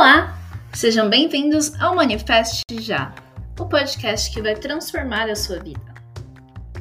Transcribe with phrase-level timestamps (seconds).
[0.00, 0.34] Olá!
[0.72, 3.14] Sejam bem-vindos ao Manifeste Já,
[3.60, 5.94] o podcast que vai transformar a sua vida.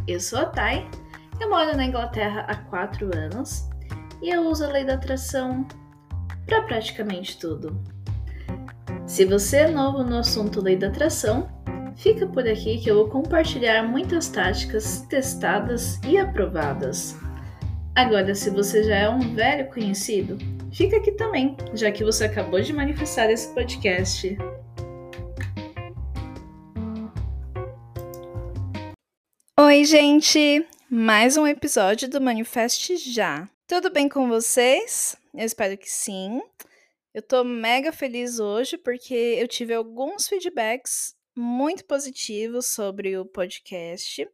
[0.08, 0.90] Eu sou a Thay,
[1.38, 3.68] eu moro na Inglaterra há quatro anos
[4.22, 5.68] e eu uso a lei da atração
[6.46, 7.84] para praticamente tudo.
[9.06, 11.50] Se você é novo no assunto lei da atração,
[11.98, 17.18] fica por aqui que eu vou compartilhar muitas táticas testadas e aprovadas.
[17.98, 20.38] Agora, se você já é um velho conhecido,
[20.74, 24.38] fica aqui também, já que você acabou de manifestar esse podcast.
[29.60, 30.66] Oi, gente!
[30.90, 33.48] Mais um episódio do Manifeste Já.
[33.68, 35.16] Tudo bem com vocês?
[35.34, 36.42] Eu espero que sim.
[37.14, 44.28] Eu tô mega feliz hoje porque eu tive alguns feedbacks muito positivos sobre o podcast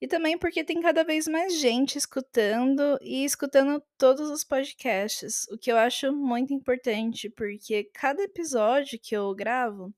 [0.00, 5.56] e também porque tem cada vez mais gente escutando e escutando todos os podcasts, o
[5.56, 9.94] que eu acho muito importante, porque cada episódio que eu gravo,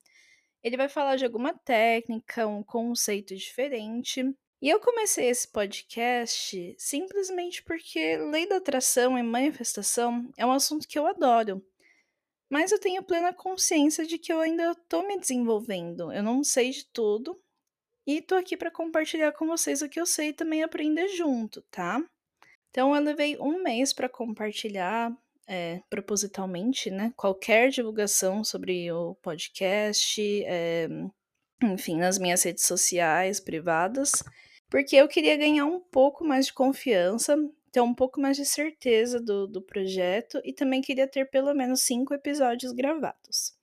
[0.63, 4.23] ele vai falar de alguma técnica, um conceito diferente.
[4.61, 10.89] E eu comecei esse podcast simplesmente porque lei da atração e manifestação é um assunto
[10.89, 11.65] que eu adoro.
[12.49, 16.13] Mas eu tenho plena consciência de que eu ainda estou me desenvolvendo.
[16.13, 17.41] Eu não sei de tudo,
[18.07, 21.61] e tô aqui para compartilhar com vocês o que eu sei e também aprender junto,
[21.71, 22.03] tá?
[22.71, 25.11] Então eu levei um mês para compartilhar
[25.47, 27.13] é, propositalmente, né?
[27.17, 30.89] Qualquer divulgação sobre o podcast, é,
[31.63, 34.23] enfim, nas minhas redes sociais privadas,
[34.69, 37.37] porque eu queria ganhar um pouco mais de confiança,
[37.73, 41.83] ter um pouco mais de certeza do, do projeto e também queria ter pelo menos
[41.83, 43.55] cinco episódios gravados.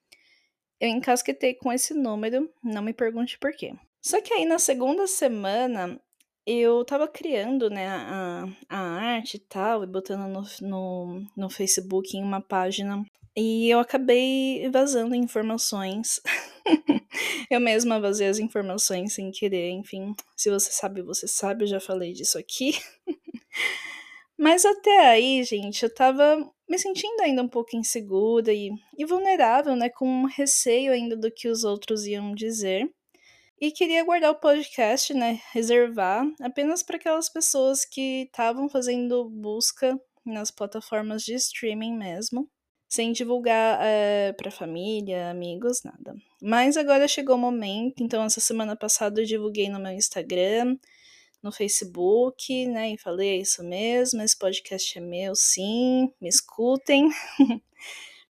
[0.79, 3.73] Eu encasquetei com esse número, não me pergunte por quê.
[4.03, 5.99] Só que aí na segunda semana
[6.45, 12.17] eu tava criando, né, a, a arte e tal, e botando no, no, no Facebook
[12.17, 13.01] em uma página.
[13.35, 16.19] E eu acabei vazando informações.
[17.49, 20.13] eu mesma vazei as informações sem querer, enfim.
[20.35, 22.77] Se você sabe, você sabe, eu já falei disso aqui.
[24.37, 26.37] Mas até aí, gente, eu tava
[26.69, 29.89] me sentindo ainda um pouco insegura e, e vulnerável, né?
[29.89, 32.91] Com receio ainda do que os outros iam dizer.
[33.63, 35.39] E queria guardar o podcast, né?
[35.53, 42.49] Reservar apenas para aquelas pessoas que estavam fazendo busca nas plataformas de streaming mesmo,
[42.89, 46.13] sem divulgar é, eh, para família, amigos, nada.
[46.41, 50.77] Mas agora chegou o momento, então essa semana passada eu divulguei no meu Instagram,
[51.41, 52.91] no Facebook, né?
[52.91, 57.07] E falei, é isso mesmo, esse podcast é meu, sim, me escutem.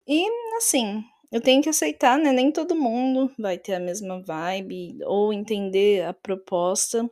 [0.05, 0.27] e
[0.57, 2.31] assim, eu tenho que aceitar, né?
[2.31, 7.09] Nem todo mundo vai ter a mesma vibe ou entender a proposta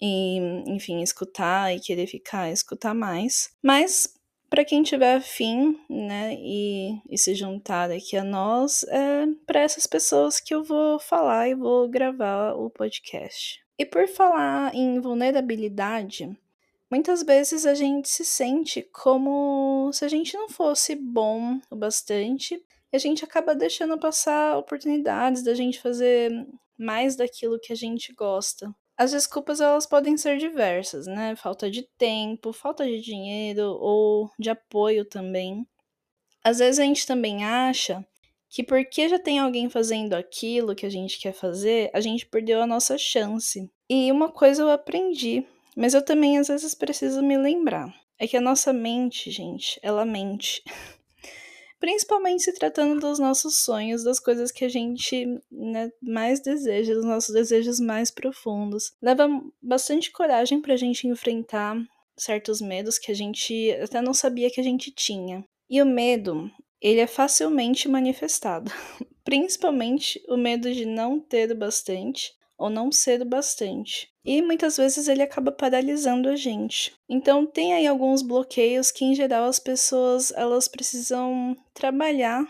[0.00, 3.50] e, enfim, escutar e querer ficar, escutar mais.
[3.62, 4.14] Mas
[4.48, 9.86] para quem tiver afim, né, e, e se juntar aqui a nós, é para essas
[9.86, 13.60] pessoas que eu vou falar e vou gravar o podcast.
[13.78, 16.34] E por falar em vulnerabilidade,
[16.90, 22.60] muitas vezes a gente se sente como se a gente não fosse bom o bastante
[22.92, 26.30] e a gente acaba deixando passar oportunidades da gente fazer
[26.78, 28.72] mais daquilo que a gente gosta.
[28.96, 31.36] As desculpas elas podem ser diversas, né?
[31.36, 35.66] Falta de tempo, falta de dinheiro ou de apoio também.
[36.42, 38.04] Às vezes a gente também acha
[38.48, 42.62] que porque já tem alguém fazendo aquilo que a gente quer fazer, a gente perdeu
[42.62, 43.70] a nossa chance.
[43.88, 48.36] E uma coisa eu aprendi, mas eu também às vezes preciso me lembrar, é que
[48.36, 50.62] a nossa mente, gente, ela mente.
[51.78, 57.04] Principalmente se tratando dos nossos sonhos, das coisas que a gente né, mais deseja, dos
[57.04, 58.92] nossos desejos mais profundos.
[59.00, 59.28] Leva
[59.62, 61.76] bastante coragem pra gente enfrentar
[62.16, 65.44] certos medos que a gente até não sabia que a gente tinha.
[65.70, 66.50] E o medo,
[66.80, 68.72] ele é facilmente manifestado.
[69.24, 74.10] Principalmente o medo de não ter bastante ou não ser bastante.
[74.30, 76.94] E muitas vezes ele acaba paralisando a gente.
[77.08, 82.46] Então tem aí alguns bloqueios que em geral as pessoas elas precisam trabalhar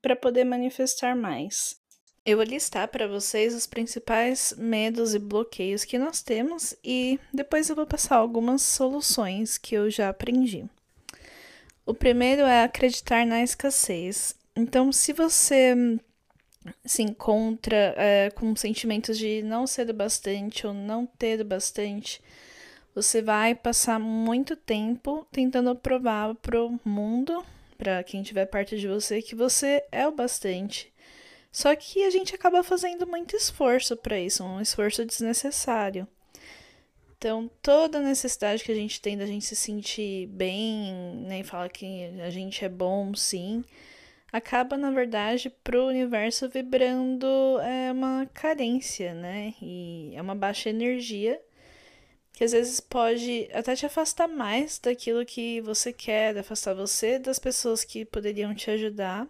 [0.00, 1.80] para poder manifestar mais.
[2.24, 7.68] Eu vou listar para vocês os principais medos e bloqueios que nós temos e depois
[7.68, 10.64] eu vou passar algumas soluções que eu já aprendi.
[11.84, 14.36] O primeiro é acreditar na escassez.
[14.54, 15.74] Então, se você
[16.84, 22.20] se encontra é, com sentimentos de não ser bastante ou não ter bastante,
[22.94, 27.44] você vai passar muito tempo tentando provar pro mundo,
[27.76, 30.92] para quem estiver perto de você, que você é o bastante.
[31.52, 36.06] Só que a gente acaba fazendo muito esforço para isso, um esforço desnecessário.
[37.18, 40.92] Então, toda necessidade que a gente tem da gente se sentir bem,
[41.26, 43.64] né, e falar que a gente é bom, sim,
[44.32, 47.26] acaba, na verdade, para o universo vibrando
[47.60, 49.54] é uma carência, né?
[49.62, 51.40] E é uma baixa energia
[52.32, 57.38] que às vezes pode até te afastar mais daquilo que você quer, afastar você das
[57.38, 59.26] pessoas que poderiam te ajudar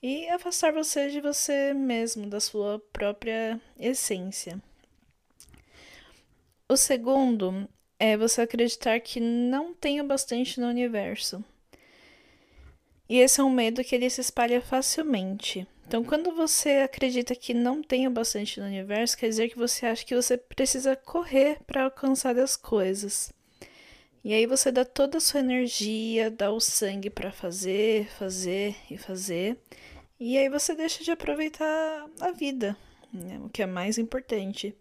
[0.00, 4.62] e afastar você de você mesmo, da sua própria essência.
[6.68, 7.68] O segundo
[7.98, 11.44] é você acreditar que não tem o bastante no universo.
[13.08, 15.66] E esse é um medo que ele se espalha facilmente.
[15.86, 19.84] Então, quando você acredita que não tem o bastante no universo, quer dizer que você
[19.84, 23.30] acha que você precisa correr para alcançar as coisas.
[24.24, 28.96] E aí você dá toda a sua energia, dá o sangue para fazer, fazer e
[28.96, 29.58] fazer.
[30.18, 32.76] E aí você deixa de aproveitar a vida,
[33.12, 33.40] né?
[33.44, 34.74] o que é mais importante.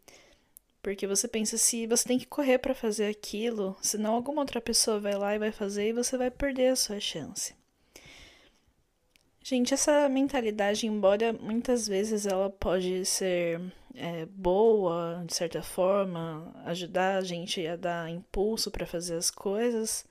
[0.82, 5.00] Porque você pensa se você tem que correr para fazer aquilo, senão alguma outra pessoa
[5.00, 7.54] vai lá e vai fazer e você vai perder a sua chance.
[9.44, 13.60] Gente, essa mentalidade, embora muitas vezes ela pode ser
[13.96, 20.06] é, boa, de certa forma, ajudar a gente a dar impulso para fazer as coisas,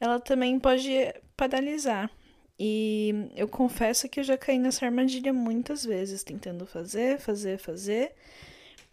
[0.00, 0.90] ela também pode
[1.36, 2.10] paralisar.
[2.58, 8.14] E eu confesso que eu já caí nessa armadilha muitas vezes, tentando fazer, fazer, fazer,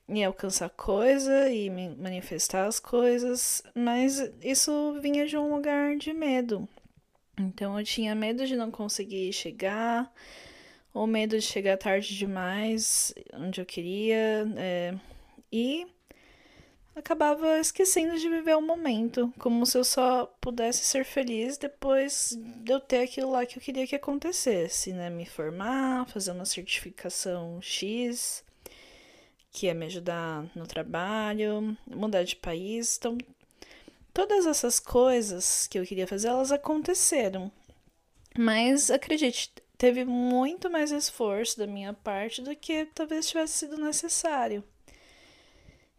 [0.08, 6.68] e alcançar coisa e manifestar as coisas, mas isso vinha de um lugar de medo.
[7.38, 10.12] Então eu tinha medo de não conseguir chegar,
[10.94, 14.96] ou medo de chegar tarde demais onde eu queria, é,
[15.52, 15.86] e
[16.96, 22.72] acabava esquecendo de viver o momento, como se eu só pudesse ser feliz depois de
[22.72, 25.10] eu ter aquilo lá que eu queria que acontecesse, né?
[25.10, 28.44] Me formar, fazer uma certificação X,
[29.52, 32.98] que ia me ajudar no trabalho, mudar de país.
[32.98, 33.18] Então,
[34.16, 37.52] todas essas coisas que eu queria fazer, elas aconteceram.
[38.38, 44.64] Mas acredite, teve muito mais esforço da minha parte do que talvez tivesse sido necessário.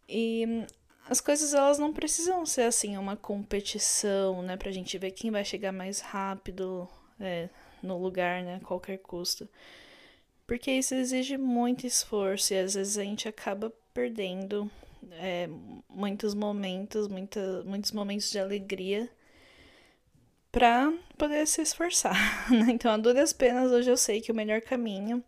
[0.09, 0.65] E
[1.11, 5.45] as coisas elas não precisam ser assim uma competição, né, pra gente ver quem vai
[5.45, 6.89] chegar mais rápido
[7.21, 7.51] é,
[7.83, 9.47] no lugar, né, a qualquer custo.
[10.47, 14.71] Porque isso exige muito esforço e às vezes a gente acaba perdendo
[15.13, 15.49] é,
[15.89, 19.09] muitos momentos, muita, muitos momentos de alegria
[20.51, 22.17] para poder se esforçar.
[22.51, 22.73] Né?
[22.73, 25.23] Então, a duras penas, hoje eu sei que o melhor caminho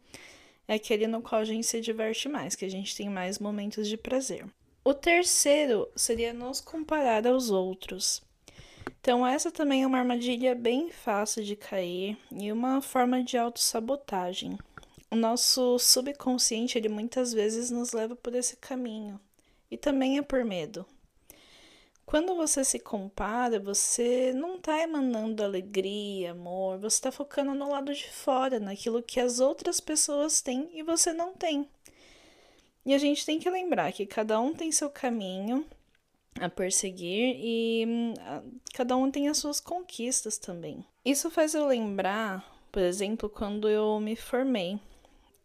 [0.66, 3.88] é aquele no qual a gente se diverte mais, que a gente tem mais momentos
[3.88, 4.46] de prazer.
[4.84, 8.22] O terceiro seria nos comparar aos outros.
[9.00, 14.58] Então, essa também é uma armadilha bem fácil de cair e uma forma de autossabotagem.
[15.10, 19.20] O nosso subconsciente, ele muitas vezes nos leva por esse caminho.
[19.70, 20.86] E também é por medo.
[22.08, 27.92] Quando você se compara, você não está emanando alegria, amor, você está focando no lado
[27.92, 31.68] de fora, naquilo que as outras pessoas têm e você não tem.
[32.86, 35.66] E a gente tem que lembrar que cada um tem seu caminho
[36.40, 38.14] a perseguir e hum,
[38.72, 40.82] cada um tem as suas conquistas também.
[41.04, 42.42] Isso faz eu lembrar,
[42.72, 44.80] por exemplo, quando eu me formei.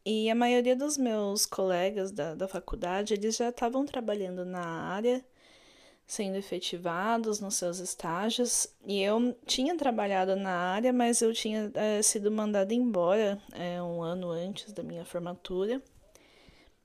[0.06, 5.24] E a maioria dos meus colegas da, da faculdade, eles já estavam trabalhando na área,
[6.06, 8.68] sendo efetivados nos seus estágios.
[8.86, 14.02] E eu tinha trabalhado na área, mas eu tinha é, sido mandada embora é, um
[14.02, 15.82] ano antes da minha formatura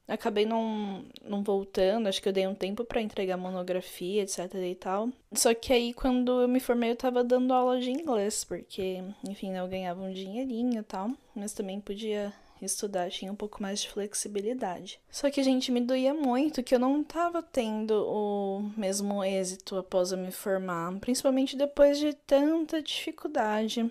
[0.08, 4.74] acabei não, não voltando, acho que eu dei um tempo para entregar monografia, etc e
[4.74, 5.10] tal.
[5.32, 9.54] Só que aí quando eu me formei eu tava dando aula de inglês, porque, enfim,
[9.54, 12.32] eu ganhava um dinheirinho e tal, mas também podia
[12.66, 15.00] estudar, tinha um pouco mais de flexibilidade.
[15.10, 20.12] Só que, gente, me doía muito que eu não tava tendo o mesmo êxito após
[20.12, 23.90] eu me formar, principalmente depois de tanta dificuldade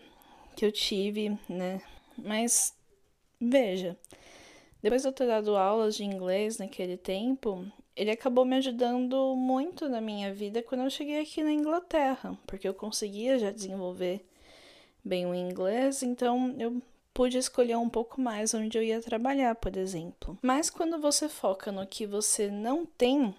[0.56, 1.82] que eu tive, né?
[2.18, 2.76] Mas
[3.40, 3.98] veja,
[4.82, 9.90] depois de eu ter dado aulas de inglês naquele tempo, ele acabou me ajudando muito
[9.90, 14.24] na minha vida quando eu cheguei aqui na Inglaterra, porque eu conseguia já desenvolver
[15.04, 16.82] bem o inglês, então eu
[17.18, 20.38] pude escolher um pouco mais onde eu ia trabalhar, por exemplo.
[20.40, 23.34] Mas quando você foca no que você não tem,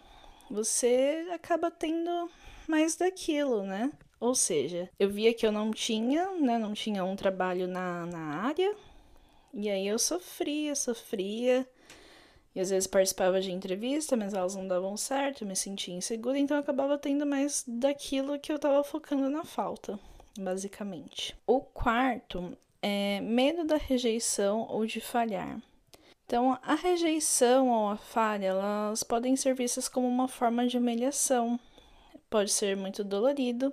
[0.50, 2.28] você acaba tendo
[2.66, 3.92] mais daquilo, né?
[4.18, 6.58] Ou seja, eu via que eu não tinha, né?
[6.58, 8.75] Não tinha um trabalho na, na área,
[9.54, 11.64] e aí eu sofria, sofria.
[12.56, 16.37] E às vezes participava de entrevista, mas elas não davam certo, eu me sentia insegura,
[16.37, 20.00] então eu acabava tendo mais daquilo que eu tava focando na falta,
[20.37, 21.37] basicamente.
[21.47, 25.61] O quarto é medo da rejeição ou de falhar.
[26.26, 31.58] Então, a rejeição ou a falha, elas podem ser vistas como uma forma de humilhação.
[32.30, 33.73] Pode ser muito dolorido,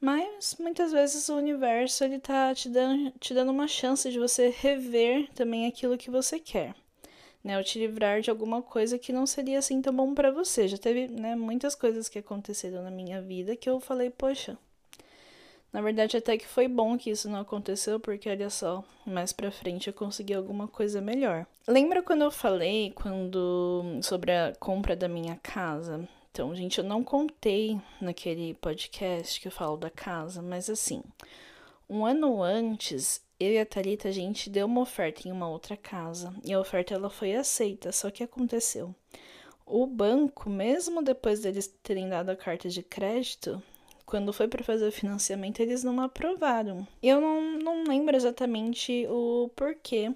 [0.00, 4.48] Mas muitas vezes o universo ele tá te dando, te dando uma chance de você
[4.48, 6.74] rever também aquilo que você quer.
[7.44, 10.68] Né, ou te livrar de alguma coisa que não seria assim tão bom para você.
[10.68, 14.56] Já teve né, muitas coisas que aconteceram na minha vida que eu falei, poxa,
[15.72, 19.50] na verdade, até que foi bom que isso não aconteceu, porque olha só, mais pra
[19.50, 21.46] frente eu consegui alguma coisa melhor.
[21.66, 26.06] Lembra quando eu falei quando sobre a compra da minha casa?
[26.30, 31.02] Então, gente, eu não contei naquele podcast que eu falo da casa, mas assim,
[31.88, 35.76] um ano antes, eu e a Thalita, a gente deu uma oferta em uma outra
[35.76, 36.34] casa.
[36.44, 38.94] E a oferta ela foi aceita, só que aconteceu.
[39.66, 43.62] O banco, mesmo depois deles terem dado a carta de crédito,
[44.12, 46.86] quando foi para fazer o financiamento, eles não aprovaram.
[47.02, 50.12] Eu não, não lembro exatamente o porquê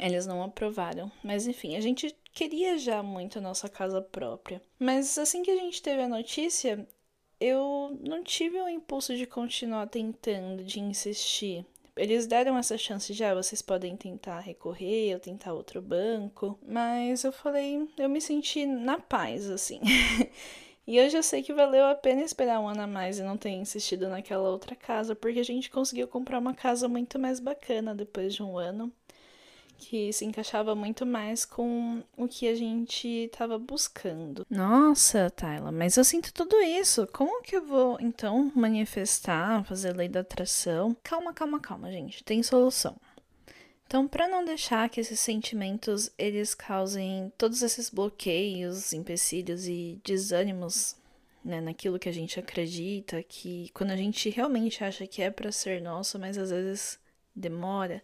[0.00, 1.12] eles não aprovaram.
[1.22, 4.60] Mas enfim, a gente queria já muito a nossa casa própria.
[4.80, 6.84] Mas assim que a gente teve a notícia,
[7.40, 11.64] eu não tive o impulso de continuar tentando, de insistir.
[11.96, 16.58] Eles deram essa chance já, vocês podem tentar recorrer ou tentar outro banco.
[16.66, 19.80] Mas eu falei, eu me senti na paz, assim.
[20.86, 23.38] E eu já sei que valeu a pena esperar um ano a mais e não
[23.38, 27.94] ter insistido naquela outra casa, porque a gente conseguiu comprar uma casa muito mais bacana
[27.94, 28.92] depois de um ano,
[29.78, 34.46] que se encaixava muito mais com o que a gente estava buscando.
[34.50, 37.06] Nossa, Tayla, mas eu sinto tudo isso.
[37.12, 40.94] Como que eu vou então manifestar, fazer lei da atração?
[41.02, 42.22] Calma, calma, calma, gente.
[42.22, 42.94] Tem solução.
[43.86, 50.96] Então, para não deixar que esses sentimentos eles causem todos esses bloqueios, empecilhos e desânimos
[51.44, 55.52] né, naquilo que a gente acredita, que quando a gente realmente acha que é para
[55.52, 56.98] ser nosso, mas às vezes
[57.36, 58.02] demora,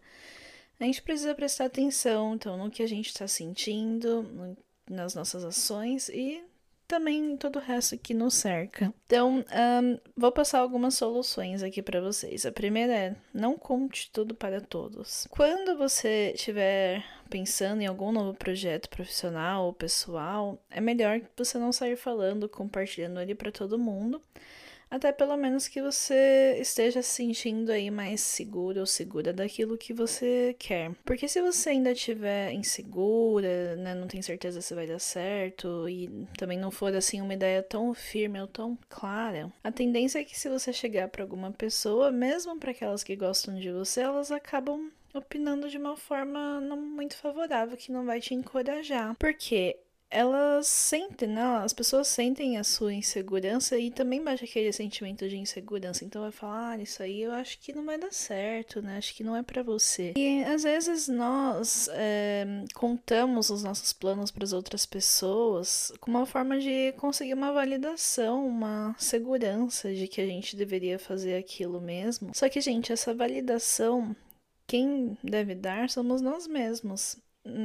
[0.79, 4.57] a gente precisa prestar atenção então no que a gente está sentindo, no,
[4.89, 6.43] nas nossas ações e
[6.91, 8.93] também todo o resto que nos cerca.
[9.07, 9.45] Então,
[9.83, 12.45] um, vou passar algumas soluções aqui para vocês.
[12.45, 15.29] A primeira é: não conte tudo para todos.
[15.31, 21.73] Quando você estiver pensando em algum novo projeto profissional ou pessoal, é melhor você não
[21.73, 24.21] sair falando, compartilhando ele para todo mundo
[24.91, 29.93] até pelo menos que você esteja se sentindo aí mais seguro ou segura daquilo que
[29.93, 30.93] você quer.
[31.05, 36.09] Porque se você ainda estiver insegura, né, não tem certeza se vai dar certo e
[36.37, 40.39] também não for assim uma ideia tão firme ou tão clara, a tendência é que
[40.39, 44.91] se você chegar para alguma pessoa, mesmo para aquelas que gostam de você, elas acabam
[45.13, 49.15] opinando de uma forma não muito favorável que não vai te encorajar.
[49.19, 49.79] Porque
[50.11, 51.43] elas sentem, né?
[51.63, 56.05] As pessoas sentem a sua insegurança e também bate aquele sentimento de insegurança.
[56.05, 58.99] Então vai falar, ah, isso aí eu acho que não vai dar certo, né?
[58.99, 60.13] Acho que não é para você.
[60.17, 66.27] E às vezes nós é, contamos os nossos planos para as outras pessoas como uma
[66.27, 72.33] forma de conseguir uma validação, uma segurança de que a gente deveria fazer aquilo mesmo.
[72.35, 74.15] Só que, gente, essa validação
[74.67, 77.19] quem deve dar somos nós mesmos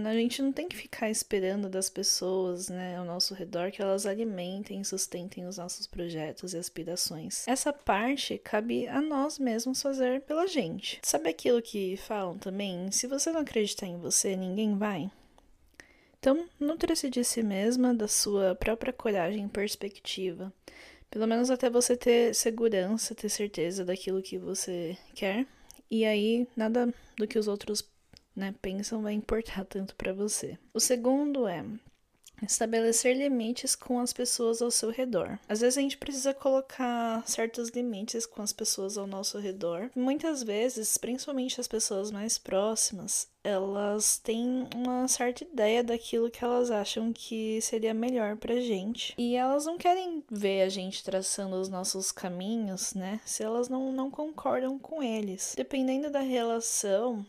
[0.06, 4.06] a gente não tem que ficar esperando das pessoas, né, ao nosso redor que elas
[4.06, 7.48] alimentem e sustentem os nossos projetos e aspirações.
[7.48, 11.00] Essa parte cabe a nós mesmos fazer pela gente.
[11.04, 12.92] Sabe aquilo que falam também?
[12.92, 15.10] Se você não acreditar em você, ninguém vai.
[16.20, 20.52] Então, nutre-se de si mesma, da sua própria coragem e perspectiva.
[21.10, 25.46] Pelo menos até você ter segurança, ter certeza daquilo que você quer.
[25.90, 27.82] E aí, nada do que os outros
[28.36, 30.58] né, pensam vai importar tanto para você.
[30.74, 31.64] O segundo é
[32.44, 35.40] estabelecer limites com as pessoas ao seu redor.
[35.48, 39.90] Às vezes a gente precisa colocar certos limites com as pessoas ao nosso redor.
[39.96, 46.72] Muitas vezes, principalmente as pessoas mais próximas, elas têm uma certa ideia daquilo que elas
[46.72, 49.14] acham que seria melhor pra gente.
[49.18, 53.20] E elas não querem ver a gente traçando os nossos caminhos, né?
[53.24, 55.54] Se elas não, não concordam com eles.
[55.56, 57.26] Dependendo da relação,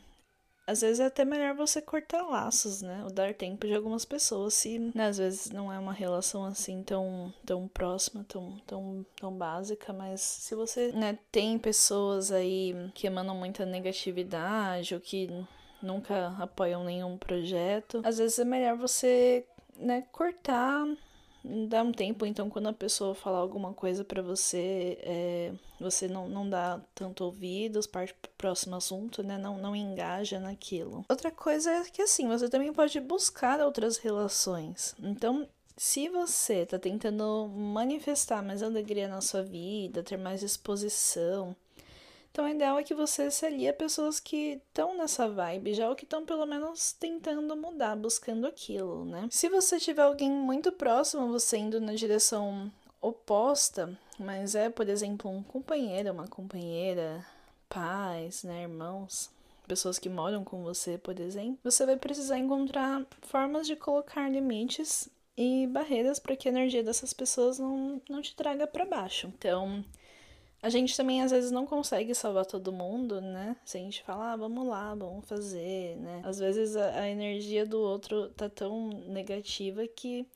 [0.66, 3.02] às vezes é até melhor você cortar laços, né?
[3.04, 6.82] Ou dar tempo de algumas pessoas, se né, às vezes não é uma relação assim
[6.82, 13.06] tão, tão próxima, tão, tão, tão básica, mas se você né, tem pessoas aí que
[13.06, 15.30] emanam muita negatividade ou que
[15.80, 19.46] nunca apoiam nenhum projeto, às vezes é melhor você
[19.78, 20.84] né, cortar
[21.68, 26.28] dá um tempo, então quando a pessoa falar alguma coisa para você, é, você não,
[26.28, 29.38] não dá tanto ouvidos, parte pro próximo assunto, né?
[29.38, 31.04] Não, não engaja naquilo.
[31.08, 34.94] Outra coisa é que assim, você também pode buscar outras relações.
[35.02, 41.54] Então, se você tá tentando manifestar mais alegria na sua vida, ter mais exposição,
[42.36, 45.88] então, o ideal é que você se alie a pessoas que estão nessa vibe já,
[45.88, 49.26] ou que estão pelo menos tentando mudar, buscando aquilo, né?
[49.30, 55.30] Se você tiver alguém muito próximo, você indo na direção oposta, mas é, por exemplo,
[55.30, 57.24] um companheiro, uma companheira,
[57.70, 59.30] pais, né, irmãos,
[59.66, 65.08] pessoas que moram com você, por exemplo, você vai precisar encontrar formas de colocar limites
[65.38, 69.32] e barreiras para que a energia dessas pessoas não, não te traga para baixo.
[69.38, 69.82] Então,
[70.62, 73.56] a gente também às vezes não consegue salvar todo mundo, né?
[73.64, 76.22] Se a gente fala, ah, vamos lá, vamos fazer, né?
[76.24, 80.26] Às vezes a, a energia do outro tá tão negativa que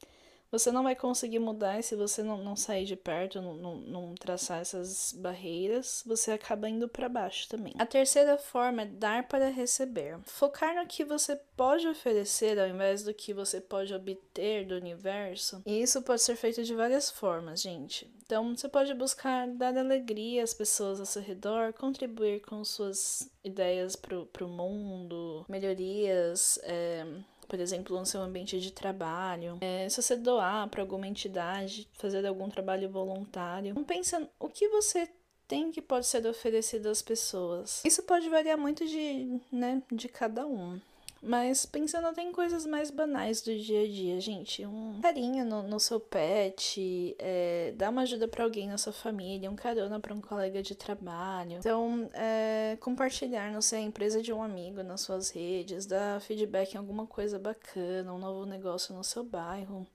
[0.50, 4.14] você não vai conseguir mudar se você não, não sair de perto, não, não, não
[4.14, 7.73] traçar essas barreiras, você acaba indo para baixo também.
[7.78, 10.19] A terceira forma é dar para receber.
[10.25, 15.62] Focar no que você pode oferecer ao invés do que você pode obter do universo.
[15.64, 18.11] E isso pode ser feito de várias formas, gente.
[18.25, 23.97] Então, você pode buscar dar alegria às pessoas ao seu redor, contribuir com suas ideias
[23.97, 26.59] pro, pro mundo, melhorias.
[26.62, 27.04] É
[27.50, 32.25] por exemplo, no seu ambiente de trabalho, é, se você doar para alguma entidade, fazer
[32.25, 33.75] algum trabalho voluntário.
[33.75, 35.11] Não pensa o que você
[35.49, 37.83] tem que pode ser oferecido às pessoas.
[37.85, 40.80] Isso pode variar muito de, né, de cada um.
[41.22, 45.62] Mas pensando até em coisas mais banais do dia a dia, gente, um carinho no,
[45.62, 50.14] no seu pet, é, dar uma ajuda para alguém na sua família, um carona para
[50.14, 51.58] um colega de trabalho.
[51.58, 56.72] Então, é, compartilhar, não sei, a empresa de um amigo nas suas redes, dar feedback
[56.72, 59.86] em alguma coisa bacana, um novo negócio no seu bairro.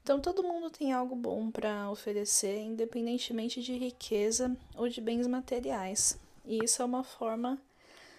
[0.00, 6.18] Então, todo mundo tem algo bom para oferecer, independentemente de riqueza ou de bens materiais.
[6.44, 7.60] E isso é uma forma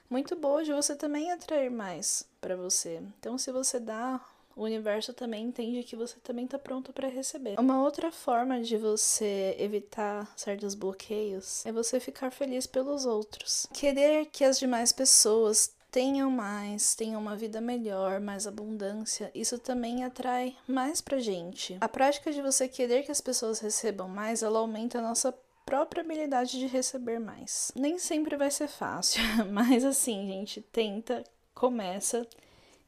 [0.09, 3.01] muito boa de você também atrair mais para você.
[3.19, 4.19] Então, se você dá,
[4.55, 7.59] o universo também entende que você também está pronto para receber.
[7.59, 13.67] Uma outra forma de você evitar certos bloqueios é você ficar feliz pelos outros.
[13.73, 20.03] Querer que as demais pessoas tenham mais, tenham uma vida melhor, mais abundância, isso também
[20.03, 21.77] atrai mais pra gente.
[21.79, 25.31] A prática de você querer que as pessoas recebam mais, ela aumenta a nossa
[25.65, 27.71] própria habilidade de receber mais.
[27.75, 32.27] Nem sempre vai ser fácil, mas assim, gente, tenta, começa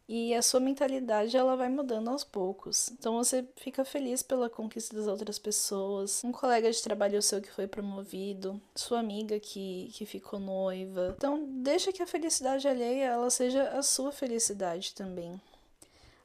[0.08, 2.90] e a sua mentalidade ela vai mudando aos poucos.
[2.92, 7.52] Então você fica feliz pela conquista das outras pessoas, um colega de trabalho seu que
[7.52, 11.16] foi promovido, sua amiga que, que ficou noiva.
[11.18, 15.42] Então deixa que a felicidade alheia ela seja a sua felicidade também.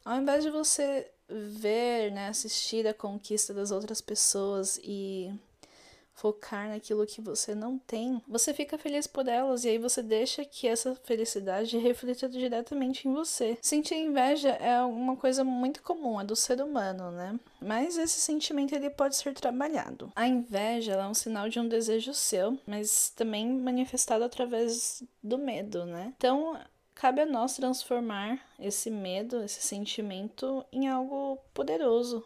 [0.04, 5.32] Ao invés de você ver, né, assistir a conquista das outras pessoas e
[6.20, 10.44] focar naquilo que você não tem, você fica feliz por elas e aí você deixa
[10.44, 13.56] que essa felicidade reflita diretamente em você.
[13.62, 17.40] Sentir inveja é uma coisa muito comum, é do ser humano, né?
[17.58, 20.12] Mas esse sentimento ele pode ser trabalhado.
[20.14, 25.86] A inveja é um sinal de um desejo seu, mas também manifestado através do medo,
[25.86, 26.12] né?
[26.18, 26.58] Então,
[26.94, 32.22] cabe a nós transformar esse medo, esse sentimento em algo poderoso.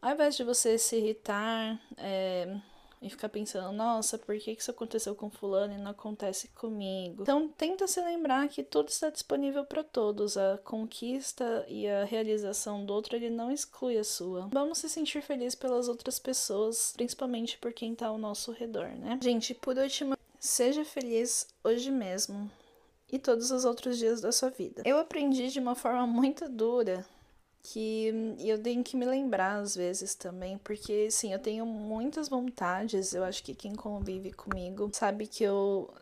[0.00, 2.56] Ao invés de você se irritar, é,
[3.00, 7.22] e ficar pensando, nossa, por que isso aconteceu com fulano e não acontece comigo?
[7.22, 10.36] Então, tenta se lembrar que tudo está disponível para todos.
[10.36, 14.48] A conquista e a realização do outro, ele não exclui a sua.
[14.52, 19.18] Vamos se sentir felizes pelas outras pessoas, principalmente por quem está ao nosso redor, né?
[19.22, 22.50] Gente, por último, seja feliz hoje mesmo
[23.10, 24.82] e todos os outros dias da sua vida.
[24.84, 27.06] Eu aprendi de uma forma muito dura
[27.72, 33.12] que eu tenho que me lembrar às vezes também, porque sim, eu tenho muitas vontades,
[33.12, 35.92] eu acho que quem convive comigo sabe que eu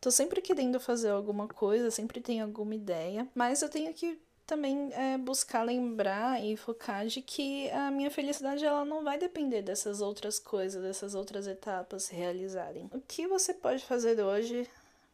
[0.00, 4.90] tô sempre querendo fazer alguma coisa, sempre tenho alguma ideia, mas eu tenho que também
[4.92, 10.02] é, buscar lembrar e focar de que a minha felicidade ela não vai depender dessas
[10.02, 12.90] outras coisas, dessas outras etapas se realizarem.
[12.92, 14.68] O que você pode fazer hoje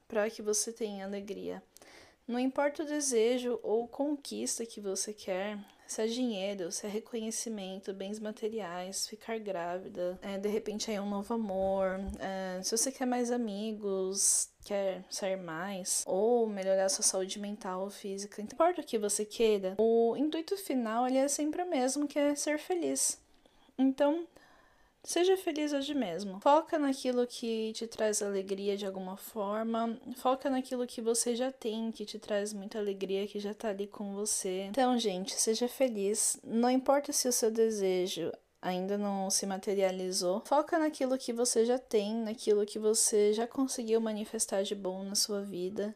[0.09, 1.63] para que você tenha alegria?
[2.27, 5.59] Não importa o desejo ou conquista que você quer,
[5.93, 11.09] se é dinheiro, se é reconhecimento, bens materiais, ficar grávida, é, de repente é um
[11.09, 17.39] novo amor, é, se você quer mais amigos, quer sair mais, ou melhorar sua saúde
[17.39, 21.63] mental ou física, não importa o que você queira, o intuito final ele é sempre
[21.63, 23.21] o mesmo, que é ser feliz.
[23.77, 24.27] Então,
[25.05, 26.39] Seja feliz hoje mesmo.
[26.41, 29.99] Foca naquilo que te traz alegria de alguma forma.
[30.17, 33.89] Foca naquilo que você já tem, que te traz muita alegria, que já tá ali
[33.89, 34.67] com você.
[34.71, 36.39] Então, gente, seja feliz.
[36.45, 40.41] Não importa se o seu desejo ainda não se materializou.
[40.47, 45.17] Foca naquilo que você já tem, naquilo que você já conseguiu manifestar de bom na
[45.17, 45.93] sua vida.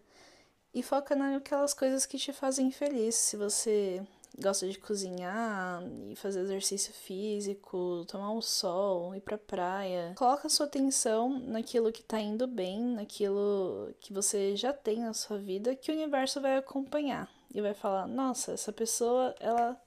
[0.75, 3.14] E foca naquelas coisas que te fazem feliz.
[3.14, 4.03] Se você
[4.40, 10.12] gosta de cozinhar e fazer exercício físico, tomar um sol, ir pra praia.
[10.16, 15.38] Coloca sua atenção naquilo que tá indo bem, naquilo que você já tem na sua
[15.38, 19.81] vida, que o universo vai acompanhar e vai falar: "Nossa, essa pessoa, ela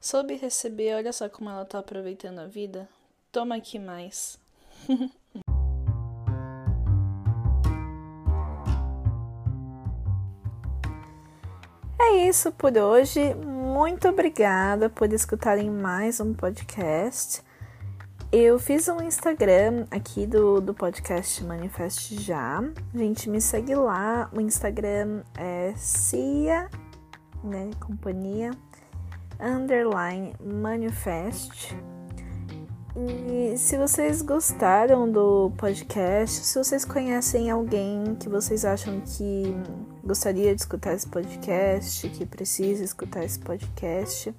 [0.00, 2.88] soube receber, olha só como ela tá aproveitando a vida".
[3.32, 4.38] Toma aqui mais.
[11.98, 13.20] é isso por hoje.
[13.76, 17.42] Muito obrigada por escutarem mais um podcast.
[18.32, 22.64] Eu fiz um Instagram aqui do, do podcast Manifeste Já.
[22.94, 24.30] Gente, me segue lá.
[24.32, 26.70] O Instagram é Cia,
[27.44, 27.68] né?
[27.78, 28.52] Companhia,
[29.38, 31.76] underline manifest.
[32.96, 39.54] E se vocês gostaram do podcast, se vocês conhecem alguém que vocês acham que
[40.02, 44.34] gostaria de escutar esse podcast, que precisa escutar esse podcast,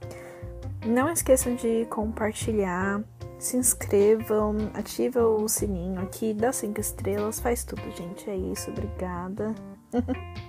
[0.85, 3.03] não esqueçam de compartilhar
[3.39, 8.29] se inscrevam, ativa o sininho aqui, dá cinco estrelas, faz tudo, gente.
[8.29, 9.53] É isso, obrigada.